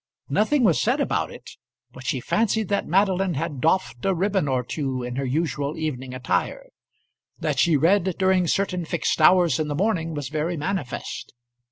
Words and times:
Nothing 0.29 0.63
was 0.63 0.81
said 0.81 0.99
about 0.99 1.29
it, 1.31 1.47
but 1.93 2.07
she 2.07 2.19
fancied 2.19 2.69
that 2.69 2.87
Madeline 2.87 3.35
had 3.35 3.61
doffed 3.61 4.03
a 4.03 4.15
ribbon 4.15 4.47
or 4.47 4.63
two 4.63 5.03
in 5.03 5.15
her 5.17 5.25
usual 5.25 5.77
evening 5.77 6.11
attire. 6.15 6.71
That 7.37 7.59
she 7.59 7.77
read 7.77 8.15
during 8.17 8.47
certain 8.47 8.83
fixed 8.83 9.21
hours 9.21 9.59
in 9.59 9.67
the 9.67 9.75
morning 9.75 10.15
was 10.15 10.29
very 10.29 10.57
manifest. 10.57 11.33